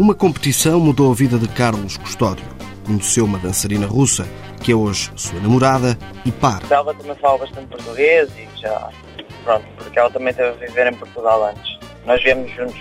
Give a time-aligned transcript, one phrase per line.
[0.00, 2.44] Uma competição mudou a vida de Carlos Custódio.
[2.86, 4.26] Conheceu uma dançarina russa,
[4.62, 6.62] que é hoje sua namorada e par.
[6.70, 8.90] Ela também fala bastante português e já.
[9.44, 11.78] Pronto, porque ela também teve a viver em Portugal antes.
[12.06, 12.80] Nós viemos juntos.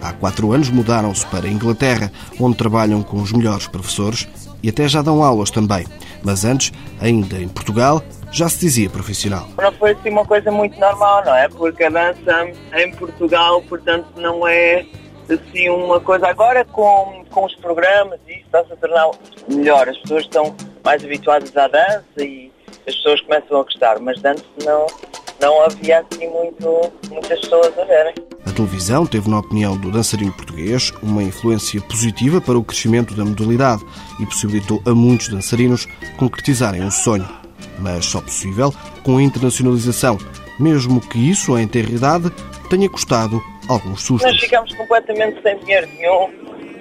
[0.00, 2.10] Há quatro anos mudaram-se para a Inglaterra,
[2.40, 4.28] onde trabalham com os melhores professores
[4.62, 5.86] e até já dão aulas também.
[6.22, 9.48] Mas antes, ainda em Portugal, já se dizia profissional.
[9.56, 11.48] Não foi assim uma coisa muito normal, não é?
[11.48, 14.84] Porque a dança em Portugal, portanto, não é
[15.28, 16.28] assim uma coisa.
[16.28, 19.10] Agora com, com os programas e isso está-se a tornar
[19.48, 19.88] melhor.
[19.88, 20.54] As pessoas estão
[20.84, 22.52] mais habituadas à dança e
[22.86, 24.86] as pessoas começam a gostar, mas antes não,
[25.40, 28.14] não havia assim muito, muitas pessoas a verem.
[28.56, 33.84] Televisão teve, na opinião do dançarino português, uma influência positiva para o crescimento da modalidade
[34.18, 35.84] e possibilitou a muitos dançarinos
[36.16, 37.28] concretizarem o sonho.
[37.78, 38.72] Mas só possível
[39.04, 40.16] com a internacionalização,
[40.58, 42.32] mesmo que isso, em ter idade,
[42.70, 44.32] tenha custado alguns sustos.
[44.32, 46.30] Nós ficámos completamente sem dinheiro nenhum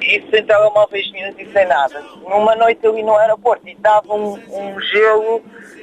[0.00, 2.00] e sem telemóveis nenhum e sem nada.
[2.22, 5.42] Numa noite ali no aeroporto e estava um, um gelo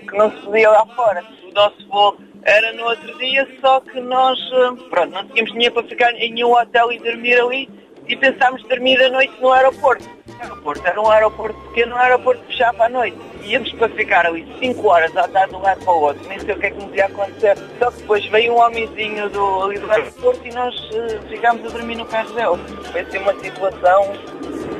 [0.09, 1.21] que não se podia lá fora.
[1.49, 5.73] O nosso voo era no outro dia, só que nós eh, pronto, não tínhamos dinheiro
[5.75, 7.69] para ficar em nenhum hotel e dormir ali
[8.07, 10.09] e pensámos dormir a noite no aeroporto.
[10.39, 13.17] Aeroporto era um aeroporto pequeno, um aeroporto fechava à noite.
[13.43, 16.39] Íamos para ficar ali 5 horas a andar de um lado para o outro, nem
[16.39, 17.57] sei o que é que nos ia acontecer.
[17.77, 21.69] Só que depois veio um homenzinho do, ali do aeroporto e nós uh, ficámos a
[21.77, 22.57] dormir no carro dele.
[22.91, 24.13] Foi assim uma situação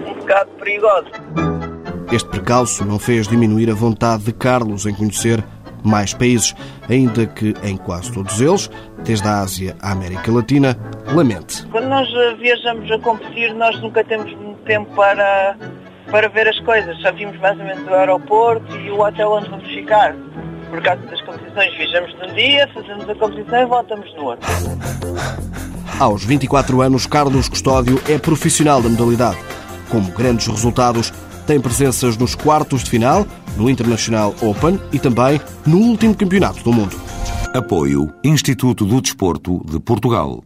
[0.07, 1.11] um bocado perigosa.
[2.11, 5.43] Este precalço não fez diminuir a vontade de Carlos em conhecer
[5.83, 6.55] mais países,
[6.89, 8.69] ainda que em quase todos eles,
[9.03, 10.77] desde a Ásia à América Latina,
[11.13, 11.65] lamente.
[11.67, 15.55] Quando nós eh, viajamos a competir, nós nunca temos muito tempo para,
[16.09, 16.97] para ver as coisas.
[17.01, 20.15] Só vimos mais ou menos o aeroporto e o hotel onde vamos ficar.
[20.69, 24.49] Por causa das competições, viajamos num dia, fazemos a competição e voltamos no outro.
[25.99, 29.37] Aos 24 anos, Carlos Custódio é profissional da modalidade.
[29.89, 31.13] Como grandes resultados,
[31.51, 36.71] tem presenças nos quartos de final, no International Open e também no último campeonato do
[36.71, 36.95] mundo.
[37.53, 40.41] Apoio Instituto do Desporto de Portugal.